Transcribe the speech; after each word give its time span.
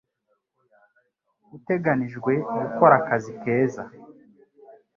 Uteganijwe 1.57 2.31
gukora 2.59 2.93
akazi 3.01 3.31
keza. 3.41 3.83